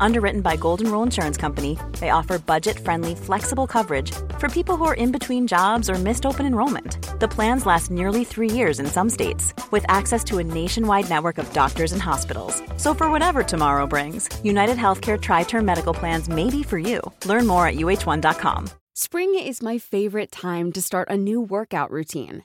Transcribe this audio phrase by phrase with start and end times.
[0.00, 4.84] Underwritten by Golden Rule Insurance Company, they offer budget friendly, flexible coverage for people who
[4.84, 6.98] are in between jobs or missed open enrollment.
[7.20, 11.38] The plans last nearly three years in some states, with access to a nationwide network
[11.38, 12.62] of doctors and hospitals.
[12.76, 17.00] So, for whatever tomorrow brings, United Healthcare Tri Term Medical Plans may be for you.
[17.24, 18.70] Learn more at uh1.com.
[18.94, 22.44] Spring is my favorite time to start a new workout routine.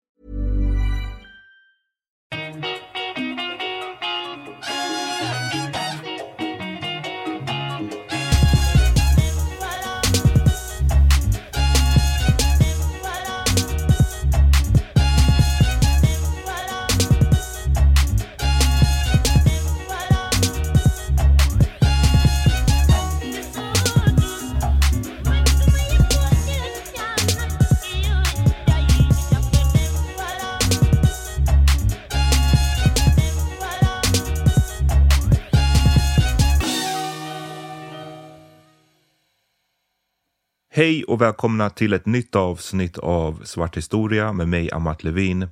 [40.81, 45.47] Hej och välkomna till ett nytt avsnitt av Svart historia med mig Amat Levin.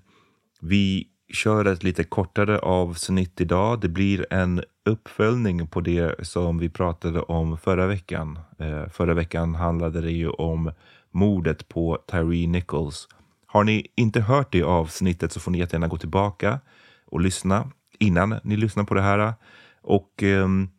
[0.61, 3.81] Vi kör ett lite kortare avsnitt idag.
[3.81, 8.39] Det blir en uppföljning på det som vi pratade om förra veckan.
[8.59, 10.71] Eh, förra veckan handlade det ju om
[11.11, 13.07] mordet på Tyree Nichols.
[13.45, 16.59] Har ni inte hört det avsnittet så får ni jättegärna gå tillbaka
[17.05, 19.33] och lyssna innan ni lyssnar på det här.
[19.81, 20.69] Och ehm,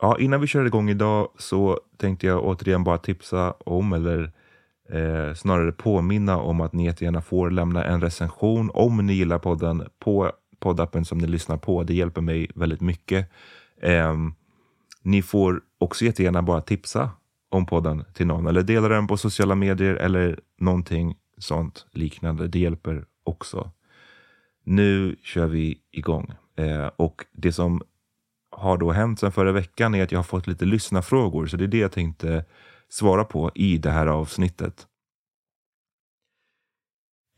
[0.00, 4.32] Ja, innan vi kör igång idag så tänkte jag återigen bara tipsa om, eller
[4.88, 9.88] eh, snarare påminna om att ni jättegärna får lämna en recension om ni gillar podden
[9.98, 11.82] på poddappen som ni lyssnar på.
[11.82, 13.30] Det hjälper mig väldigt mycket.
[13.82, 14.14] Eh,
[15.02, 17.10] ni får också jättegärna bara tipsa
[17.48, 22.48] om podden till någon eller dela den på sociala medier eller någonting sånt liknande.
[22.48, 23.70] Det hjälper också.
[24.64, 26.32] Nu kör vi igång.
[26.56, 27.82] Eh, och det som
[28.58, 31.64] har då hänt sedan förra veckan är att jag har fått lite lyssnarfrågor, så det
[31.64, 32.44] är det jag tänkte
[32.88, 34.86] svara på i det här avsnittet.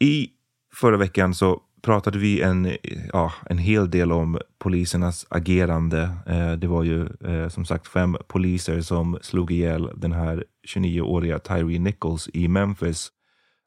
[0.00, 0.30] I
[0.74, 2.76] förra veckan så pratade vi en,
[3.12, 6.10] ja, en hel del om polisernas agerande.
[6.26, 11.38] Eh, det var ju eh, som sagt fem poliser som slog ihjäl den här 29-åriga
[11.38, 13.08] Tyree Nichols i Memphis.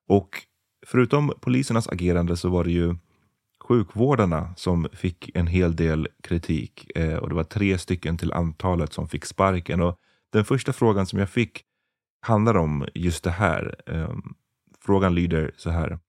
[0.08, 0.30] Och
[0.88, 2.96] förutom polisernas agerande så var det ju
[3.64, 8.94] sjukvårdarna som fick en hel del kritik eh, och det var tre stycken till antalet
[8.94, 9.82] som fick sparken.
[9.82, 11.64] Och den första frågan som jag fick
[12.22, 13.76] handlar om just det här.
[13.88, 14.16] Eh,
[14.80, 16.00] frågan lyder så här.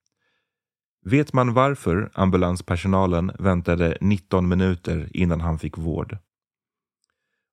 [1.04, 6.18] Vet man varför ambulanspersonalen väntade 19 minuter innan han fick vård?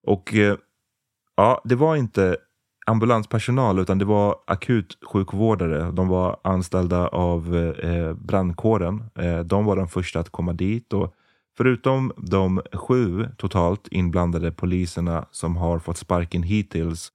[0.03, 0.57] Och eh,
[1.35, 2.37] ja, det var inte
[2.85, 5.91] ambulanspersonal utan det var akutsjukvårdare.
[5.91, 9.03] De var anställda av eh, brandkåren.
[9.15, 10.93] Eh, de var de första att komma dit.
[10.93, 11.13] Och
[11.57, 17.11] förutom de sju totalt inblandade poliserna som har fått sparken hittills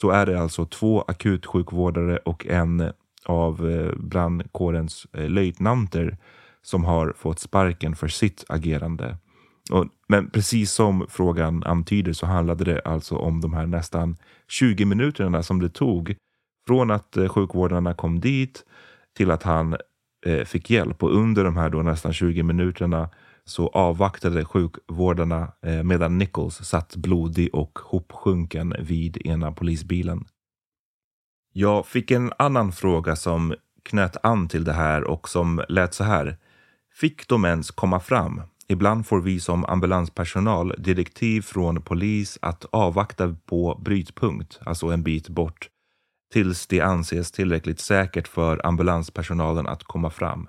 [0.00, 2.92] så är det alltså två akutsjukvårdare och en
[3.24, 6.18] av eh, brandkårens eh, löjtnanter
[6.62, 9.16] som har fått sparken för sitt agerande.
[9.70, 14.16] Och, men precis som frågan antyder så handlade det alltså om de här nästan
[14.48, 16.16] 20 minuterna som det tog
[16.66, 18.64] från att eh, sjukvårdarna kom dit
[19.16, 19.76] till att han
[20.26, 21.02] eh, fick hjälp.
[21.02, 23.10] Och under de här då nästan 20 minuterna
[23.44, 30.24] så avvaktade sjukvårdarna eh, medan Nichols satt blodig och hopsjunken vid ena polisbilen.
[31.52, 36.04] Jag fick en annan fråga som knöt an till det här och som lät så
[36.04, 36.36] här.
[36.92, 38.42] Fick de ens komma fram?
[38.68, 45.28] Ibland får vi som ambulanspersonal direktiv från polis att avvakta på brytpunkt, alltså en bit
[45.28, 45.68] bort,
[46.32, 50.48] tills det anses tillräckligt säkert för ambulanspersonalen att komma fram.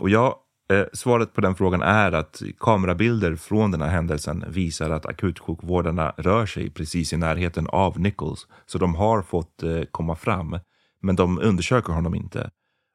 [0.00, 0.42] Och ja,
[0.72, 6.14] eh, svaret på den frågan är att kamerabilder från den här händelsen visar att akutsjukvårdarna
[6.16, 10.58] rör sig precis i närheten av Nichols, så de har fått eh, komma fram.
[11.02, 12.50] Men de undersöker honom inte.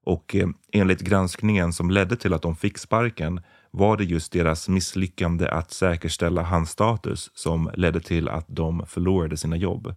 [0.06, 3.42] Och eh, enligt granskningen som ledde till att de fick sparken
[3.74, 9.38] var det just deras misslyckande att säkerställa hans status som ledde till att de förlorade
[9.38, 9.96] sina jobb.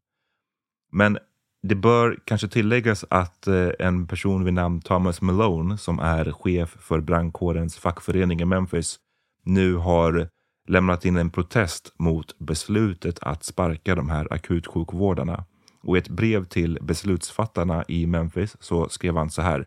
[0.92, 1.18] Men
[1.62, 6.76] det bör kanske tilläggas att eh, en person vid namn Thomas Malone som är chef
[6.80, 8.98] för brandkårens fackförening i Memphis
[9.44, 10.28] nu har
[10.68, 15.44] lämnat in en protest mot beslutet att sparka de här akutsjukvårdarna.
[15.82, 19.66] Och i ett brev till beslutsfattarna i Memphis så skrev han så här.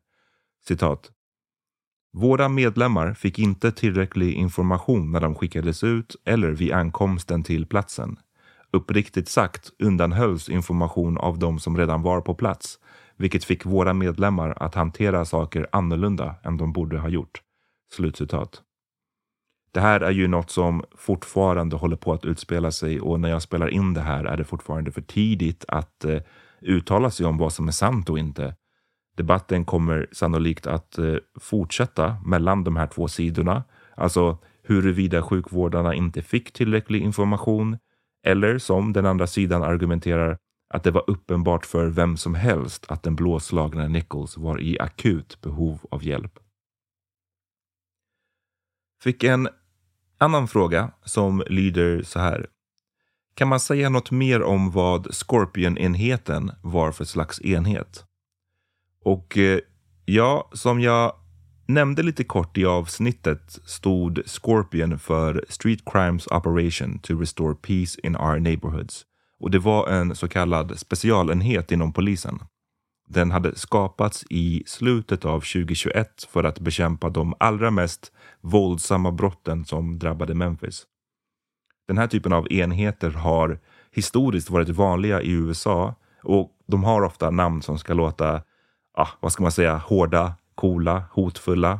[0.67, 1.11] Citat.
[2.11, 8.19] Våra medlemmar fick inte tillräcklig information när de skickades ut eller vid ankomsten till platsen.
[8.71, 12.79] Uppriktigt sagt undanhölls information av de som redan var på plats,
[13.17, 17.41] vilket fick våra medlemmar att hantera saker annorlunda än de borde ha gjort.
[17.93, 18.61] Slutcitat.
[19.71, 23.41] Det här är ju något som fortfarande håller på att utspela sig och när jag
[23.41, 26.19] spelar in det här är det fortfarande för tidigt att eh,
[26.61, 28.55] uttala sig om vad som är sant och inte.
[29.19, 33.63] Debatten kommer sannolikt att eh, fortsätta mellan de här två sidorna.
[33.95, 37.77] Alltså huruvida sjukvårdarna inte fick tillräcklig information
[38.25, 40.37] eller som den andra sidan argumenterar
[40.73, 45.41] att det var uppenbart för vem som helst att den blåslagna Nichols var i akut
[45.41, 46.39] behov av hjälp.
[49.03, 49.49] Fick en
[50.17, 52.47] annan fråga som lyder så här.
[53.33, 58.08] Kan man säga något mer om vad Scorpion-enheten var för slags enhet?
[59.05, 59.59] Och eh,
[60.05, 61.13] ja, som jag
[61.67, 68.15] nämnde lite kort i avsnittet stod Scorpion för Street Crimes Operation to Restore Peace in
[68.15, 69.05] Our Neighborhoods.
[69.39, 72.39] Och det var en så kallad specialenhet inom polisen.
[73.09, 78.11] Den hade skapats i slutet av 2021 för att bekämpa de allra mest
[78.41, 80.85] våldsamma brotten som drabbade Memphis.
[81.87, 83.59] Den här typen av enheter har
[83.91, 88.41] historiskt varit vanliga i USA och de har ofta namn som ska låta,
[88.99, 91.79] ja, vad ska man säga, hårda, coola, hotfulla.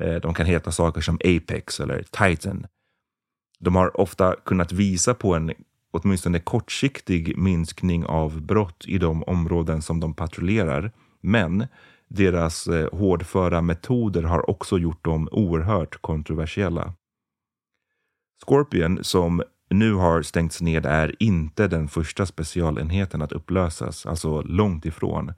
[0.00, 2.66] Eh, de kan heta saker som Apex eller Titan.
[3.58, 5.52] De har ofta kunnat visa på en
[5.90, 10.92] åtminstone kortsiktig minskning av brott i de områden som de patrullerar.
[11.20, 11.66] Men
[12.08, 16.94] deras eh, hårdföra metoder har också gjort dem oerhört kontroversiella.
[18.46, 24.86] Scorpion, som nu har stängts ned, är inte den första specialenheten att upplösas, alltså långt
[24.86, 25.32] ifrån.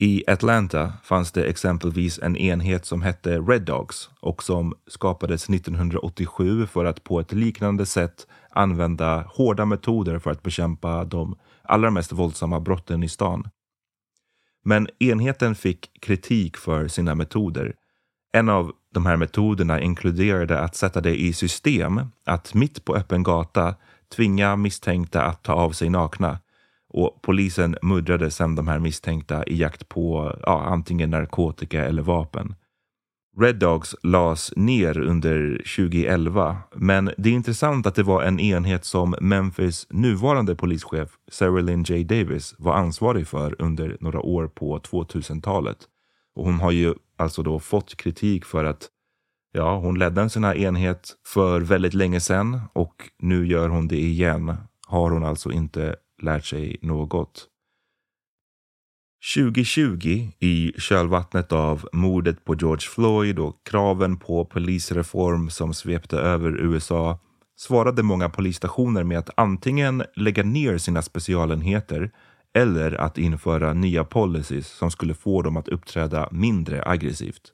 [0.00, 6.66] I Atlanta fanns det exempelvis en enhet som hette Red Dogs och som skapades 1987
[6.66, 12.12] för att på ett liknande sätt använda hårda metoder för att bekämpa de allra mest
[12.12, 13.48] våldsamma brotten i stan.
[14.64, 17.74] Men enheten fick kritik för sina metoder.
[18.32, 23.22] En av de här metoderna inkluderade att sätta det i system att mitt på öppen
[23.22, 23.74] gata
[24.16, 26.38] tvinga misstänkta att ta av sig nakna.
[26.88, 32.54] Och polisen muddrade sedan de här misstänkta i jakt på ja, antingen narkotika eller vapen.
[33.40, 38.84] Red Dogs lades ner under 2011, men det är intressant att det var en enhet
[38.84, 42.04] som Memphis nuvarande polischef Sarah Lynn J.
[42.04, 45.78] Davis var ansvarig för under några år på 2000-talet.
[46.34, 48.88] Och hon har ju alltså då fått kritik för att
[49.52, 53.88] ja, hon ledde en sån här enhet för väldigt länge sedan och nu gör hon
[53.88, 54.56] det igen.
[54.86, 57.48] Har hon alltså inte lärt sig något.
[59.34, 66.60] 2020, i kölvattnet av mordet på George Floyd och kraven på polisreform som svepte över
[66.60, 67.18] USA,
[67.56, 72.10] svarade många polisstationer med att antingen lägga ner sina specialenheter
[72.54, 77.52] eller att införa nya policies som skulle få dem att uppträda mindre aggressivt.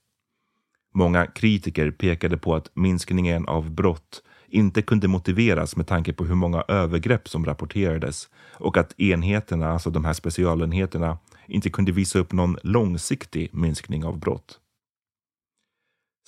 [0.94, 6.34] Många kritiker pekade på att minskningen av brott inte kunde motiveras med tanke på hur
[6.34, 12.32] många övergrepp som rapporterades och att enheterna, alltså de här specialenheterna, inte kunde visa upp
[12.32, 14.60] någon långsiktig minskning av brott.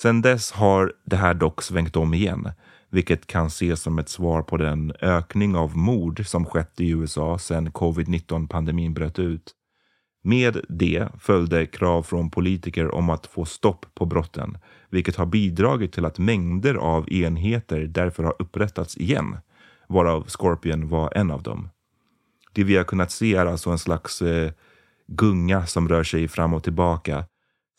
[0.00, 2.50] Sedan dess har det här dock svängt om igen,
[2.90, 7.38] vilket kan ses som ett svar på den ökning av mord som skett i USA
[7.38, 9.55] sedan covid-19 pandemin bröt ut.
[10.26, 14.58] Med det följde krav från politiker om att få stopp på brotten,
[14.90, 19.36] vilket har bidragit till att mängder av enheter därför har upprättats igen,
[19.88, 21.68] varav Scorpion var en av dem.
[22.52, 24.52] Det vi har kunnat se är alltså en slags eh,
[25.06, 27.24] gunga som rör sig fram och tillbaka.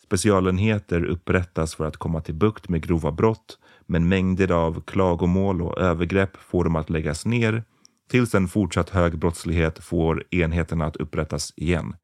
[0.04, 5.78] Specialenheter upprättas för att komma till bukt med grova brott, men mängder av klagomål och
[5.78, 7.64] övergrepp får dem att läggas ner
[8.10, 11.96] tills en fortsatt hög brottslighet får enheterna att upprättas igen.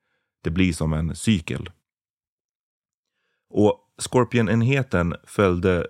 [0.43, 1.69] Det blir som en cykel.
[3.49, 5.87] Och Scorpion-enheten följde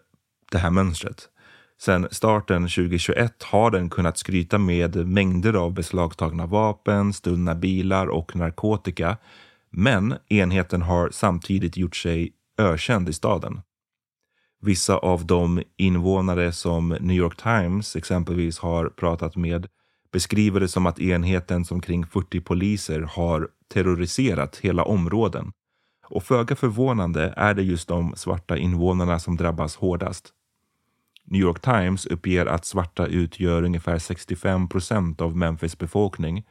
[0.52, 1.30] det här mönstret.
[1.78, 8.36] Sedan starten 2021 har den kunnat skryta med mängder av beslagtagna vapen, stulna bilar och
[8.36, 9.18] narkotika.
[9.70, 13.62] Men enheten har samtidigt gjort sig ökänd i staden.
[14.62, 19.68] Vissa av de invånare som New York Times exempelvis har pratat med
[20.14, 25.52] beskriver det som att enheten som kring 40 poliser har terroriserat hela områden.
[26.08, 30.34] Och föga förvånande är det just de svarta invånarna som drabbas hårdast.
[31.26, 36.44] New York Times uppger att svarta utgör ungefär 65 procent av Memphis befolkning.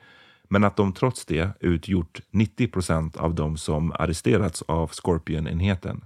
[0.48, 6.04] men att de trots det utgjort 90 procent av de som arresterats av Scorpion-enheten.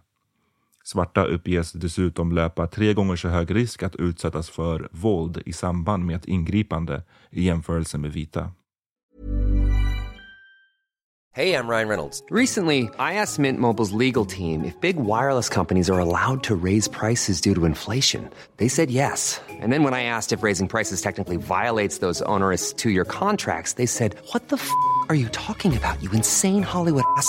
[0.89, 6.05] Svarta uppges dessutom löpa tre gånger så hög risk att utsättas för våld i samband
[6.05, 8.51] med ett ingripande i jämförelse med vita.
[11.35, 12.23] Hey, I'm Ryan Reynolds.
[12.31, 16.91] Recently, I asked Mint Mobile's legal team if big wireless companies are allowed to raise
[16.91, 18.23] prices due to inflation.
[18.57, 19.41] They said yes.
[19.63, 23.87] And then when I asked if raising prices technically violates those onerous two-year contracts, they
[23.87, 24.71] said, "What the f***
[25.09, 26.03] are you talking about?
[26.03, 27.29] You insane Hollywood ass."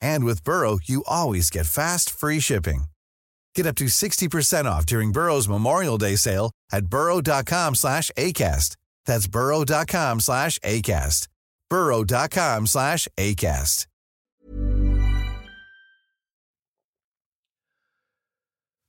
[0.00, 2.84] And with Burrow, you always get fast, free shipping.
[3.54, 8.76] Get up to 60% off during Burrow's Memorial Day sale at burrow.com slash ACAST.
[9.06, 11.28] That's burrow.com slash ACAST.
[11.70, 13.86] burrow.com slash ACAST.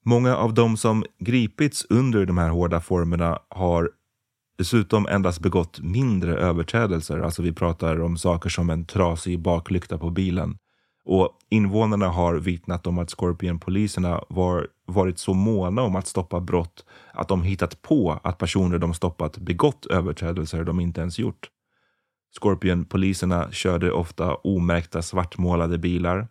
[0.06, 3.90] Många av de som gripits under de här hårda formerna har
[4.58, 7.20] dessutom endast begått mindre överträdelser.
[7.20, 10.58] Alltså vi pratar om saker som en trasig baklykta på bilen.
[11.06, 16.86] Och invånarna har vittnat om att Scorpion-poliserna var, varit så måna om att stoppa brott
[17.14, 21.50] att de hittat på att personer de stoppat begått överträdelser de inte ens gjort.
[22.40, 26.28] Scorpion-poliserna körde ofta omärkta svartmålade bilar.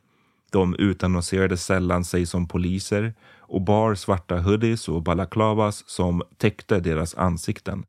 [0.53, 7.15] De utannonserade sällan sig som poliser och bar svarta hoodies och balaklavas som täckte deras
[7.15, 7.85] ansikten.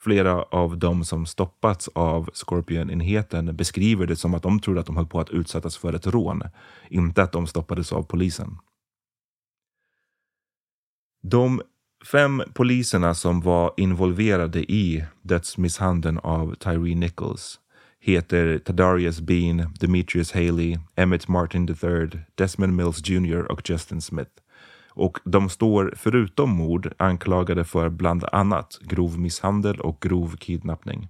[0.00, 4.96] Flera av de som stoppats av Scorpion-enheten beskriver det som att de trodde att de
[4.96, 6.42] höll på att utsättas för ett rån,
[6.88, 8.58] inte att de stoppades av polisen.
[11.22, 11.62] De
[12.12, 17.60] fem poliserna som var involverade i dödsmisshandeln av Tyree Nichols
[18.00, 24.30] heter Tadarius Bean, Demetrius Haley, Emmett Martin III, Desmond Mills Jr och Justin Smith.
[24.98, 31.08] Och de står förutom mord anklagade för bland annat grov misshandel och grov kidnappning.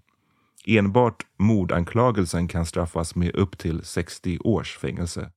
[0.67, 5.31] Enbart mordanklagelsen kan straffas med upp till 60 års fängelse.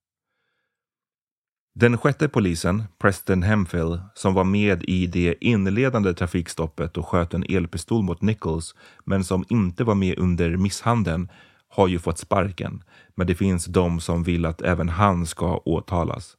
[1.75, 7.45] Den sjätte polisen, Preston Hemfill, som var med i det inledande trafikstoppet och sköt en
[7.49, 11.29] elpistol mot Nichols, men som inte var med under misshandeln,
[11.67, 12.83] har ju fått sparken.
[13.15, 16.37] Men det finns de som vill att även han ska åtalas.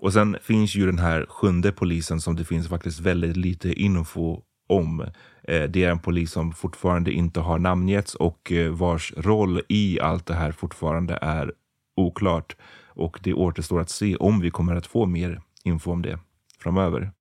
[0.00, 4.42] Och sen finns ju den här sjunde polisen som det finns faktiskt väldigt lite info
[4.68, 5.00] om.
[5.42, 10.00] Eh, det är en polis som fortfarande inte har namngetts och eh, vars roll i
[10.00, 11.52] allt det här fortfarande är
[11.96, 12.56] oklart.
[12.86, 16.18] Och det återstår att se om vi kommer att få mer info om det
[16.58, 17.12] framöver.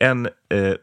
[0.00, 0.74] En eh,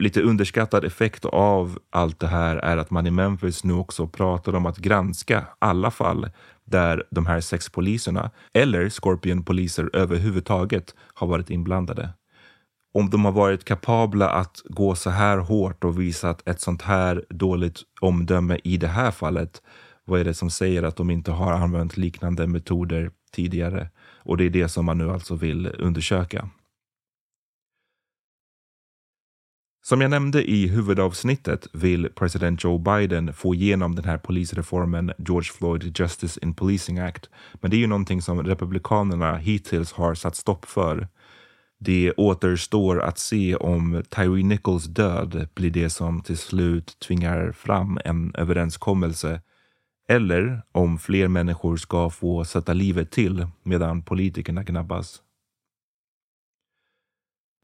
[0.00, 4.54] lite underskattad effekt av allt det här är att man i Memphis nu också pratar
[4.54, 6.30] om att granska alla fall
[6.64, 12.08] där de här sex poliserna eller Scorpion-poliser överhuvudtaget har varit inblandade.
[12.94, 17.24] Om de har varit kapabla att gå så här hårt och visat ett sånt här
[17.30, 19.62] dåligt omdöme i det här fallet,
[20.04, 23.90] vad är det som säger att de inte har använt liknande metoder tidigare?
[24.22, 26.48] Och det är det som man nu alltså vill undersöka.
[29.82, 35.52] Som jag nämnde i huvudavsnittet vill president Joe Biden få igenom den här polisreformen George
[35.52, 37.30] Floyd Justice in Policing Act.
[37.54, 41.08] Men det är ju någonting som republikanerna hittills har satt stopp för.
[41.78, 47.98] Det återstår att se om Tyree Nichols död blir det som till slut tvingar fram
[48.04, 49.40] en överenskommelse
[50.08, 55.22] eller om fler människor ska få sätta livet till medan politikerna gnabbas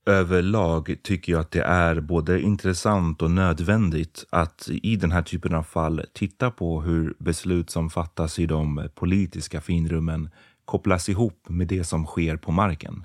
[0.07, 5.55] överlag tycker jag att det är både intressant och nödvändigt att i den här typen
[5.55, 10.31] av fall titta på hur beslut som fattas i de politiska finrummen
[10.65, 13.05] kopplas ihop med det som sker på marken.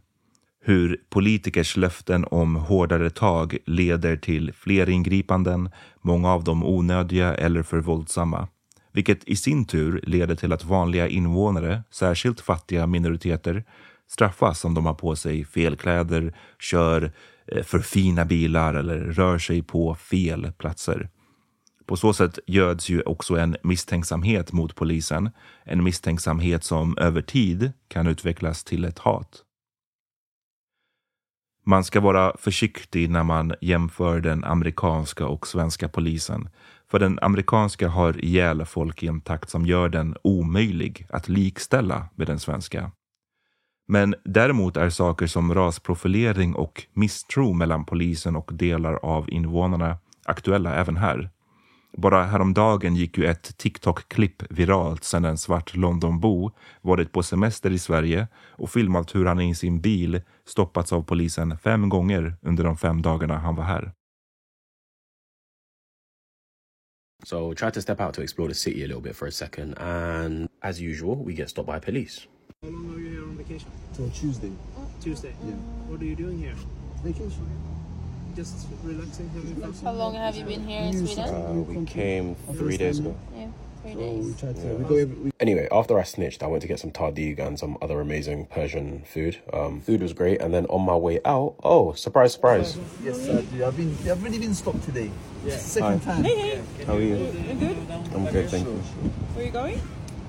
[0.64, 5.70] Hur politikers löften om hårdare tag leder till fler ingripanden,
[6.02, 8.48] många av dem onödiga eller för våldsamma.
[8.94, 13.64] Vilket i sin tur leder till att vanliga invånare, särskilt fattiga minoriteter,
[14.12, 17.12] straffas om de har på sig fel kläder, kör
[17.48, 21.10] eh, för fina bilar eller rör sig på fel platser.
[21.86, 25.30] På så sätt göds ju också en misstänksamhet mot polisen.
[25.64, 29.44] En misstänksamhet som över tid kan utvecklas till ett hat.
[31.66, 36.50] Man ska vara försiktig när man jämför den amerikanska och svenska polisen.
[36.92, 42.10] För den amerikanska har ihjäl folk i en takt som gör den omöjlig att likställa
[42.16, 42.92] med den svenska.
[43.88, 50.76] Men däremot är saker som rasprofilering och misstro mellan polisen och delar av invånarna aktuella
[50.76, 51.30] även här.
[51.98, 57.80] Bara häromdagen gick ju ett TikTok-klipp viralt sedan en svart Londonbo varit på semester i
[57.80, 62.78] Sverige och filmat hur han i sin bil stoppats av polisen fem gånger under de
[62.78, 63.92] fem dagarna han var här.
[67.24, 69.78] So try to step out to explore the city a little bit for a second,
[69.78, 72.28] and as usual, we get stopped by police.
[73.42, 73.72] How long are you here on vacation?
[73.94, 74.52] Till Tuesday.
[75.02, 75.34] Tuesday.
[75.46, 75.52] Yeah.
[75.88, 76.54] What are you doing here?
[77.04, 77.50] Vacation.
[78.36, 79.74] Just relaxing, having fun.
[79.84, 81.34] How long have you been here in Sweden?
[81.34, 83.16] Uh, we came three days ago.
[83.36, 83.48] Yeah,
[83.82, 84.40] three days.
[84.40, 84.60] try to.
[84.60, 85.16] We go every.
[85.16, 88.46] We, Anyway, after I snitched, I went to get some tardig and some other amazing
[88.46, 89.40] Persian food.
[89.52, 92.78] Um, food was great, and then on my way out, oh, surprise, surprise!
[93.04, 93.66] yes, I do.
[93.66, 93.98] I've been.
[94.04, 95.12] I've already been stopped today.
[95.44, 95.58] Yeah.
[95.58, 96.24] Second time.
[96.86, 97.16] How are you?
[97.16, 97.78] You good?
[98.14, 98.74] I'm good, thank you.
[98.76, 99.82] Where are you going?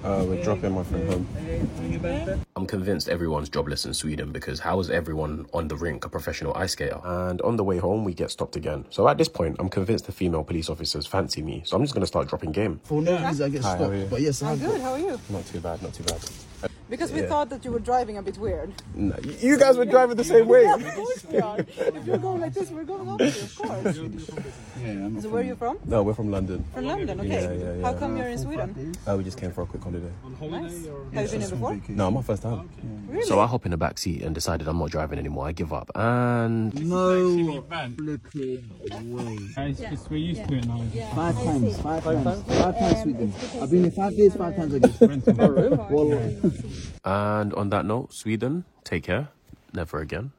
[0.03, 2.45] Uh, we're dropping my friend home.
[2.55, 2.79] Bring it back there.
[2.79, 6.55] I'm convinced everyone's jobless in Sweden because how is everyone on the rink a professional
[6.55, 7.01] ice skater?
[7.05, 8.85] And on the way home, we get stopped again.
[8.91, 11.63] So at this point, I'm convinced the female police officers fancy me.
[11.65, 12.81] So I'm just going to start dropping game.
[12.85, 13.93] For no reason, I get Hi, how stopped.
[13.93, 14.07] are you?
[14.07, 14.81] But yes, I'm I've good.
[14.81, 15.19] How are you?
[15.31, 16.21] Not too bad, not too bad.
[16.91, 17.29] Because we Yeah.
[17.29, 18.71] thought that you were driving a bit weird.
[18.95, 20.63] No, you guys were driving the same way.
[20.65, 21.59] Yeah, of course we are.
[21.59, 23.97] if you're going like this, we're going opposite, of course.
[24.79, 25.79] Yeah, I'm So where are you from?
[25.87, 26.63] No, we're from London.
[26.75, 27.19] From London.
[27.21, 27.29] Okay.
[27.31, 27.83] Yeah, yeah, yeah.
[27.87, 28.93] How come you're in Sweden?
[29.09, 30.13] Uh, we just came for a quick holiday.
[30.27, 30.87] On holiday Nice.
[30.87, 31.05] or?
[31.15, 31.81] Have you been here before?
[31.89, 32.69] No, my first time.
[33.09, 33.23] Really?
[33.23, 35.49] So I hop in the back seat and decided I'm not driving anymore.
[35.49, 35.91] I give up.
[35.95, 37.63] And No
[37.97, 38.71] flipping
[39.15, 39.39] way.
[39.57, 40.83] It's, we're used to it now.
[41.15, 41.81] Five times.
[41.81, 42.43] Five times.
[42.47, 43.33] Five times Sweden.
[43.63, 44.35] I've been here five days.
[44.35, 45.23] Five times again.
[45.91, 46.13] well,
[47.05, 49.27] and on that note, Sweden, take care.
[49.73, 50.33] Never again.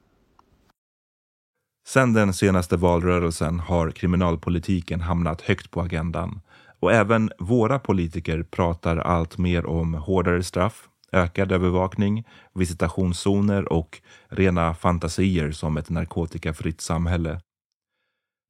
[1.85, 6.39] Sedan den senaste valrörelsen har kriminalpolitiken hamnat högt på agendan
[6.83, 14.73] och även våra politiker pratar allt mer om hårdare straff, ökad övervakning, visitationszoner och rena
[14.73, 17.41] fantasier som ett narkotikafritt samhälle.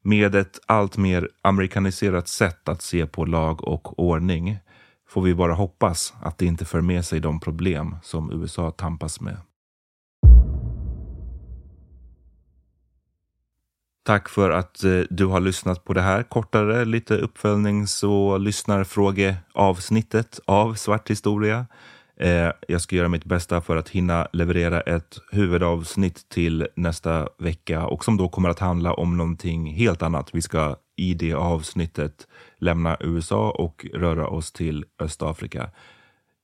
[0.03, 4.57] Med ett allt mer amerikaniserat sätt att se på lag och ordning
[5.09, 9.21] får vi bara hoppas att det inte för med sig de problem som USA tampas
[9.21, 9.37] med.
[14.05, 20.39] Tack för att eh, du har lyssnat på det här kortare, lite uppföljnings och lyssnarfrågeavsnittet
[20.45, 21.65] av Svart historia.
[22.19, 27.85] Eh, jag ska göra mitt bästa för att hinna leverera ett huvudavsnitt till nästa vecka
[27.85, 30.29] och som då kommer att handla om någonting helt annat.
[30.33, 35.69] Vi ska i det avsnittet lämna USA och röra oss till Östafrika.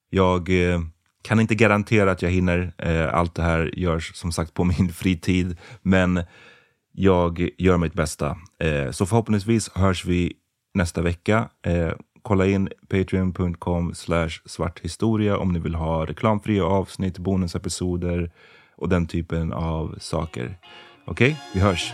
[0.10, 0.80] Jag eh,
[1.22, 2.74] kan inte garantera att jag hinner.
[2.78, 6.24] Eh, allt det här görs som sagt på min fritid, men
[6.92, 8.38] jag gör mitt bästa.
[8.60, 10.34] Eh, så förhoppningsvis hörs vi
[10.74, 11.50] nästa vecka.
[11.66, 13.94] Eh, Kolla in patreon.com
[14.46, 18.32] svarthistoria om ni vill ha reklamfria avsnitt, bonusepisoder
[18.76, 20.58] och den typen av saker.
[21.06, 21.94] Okej, vi hörs!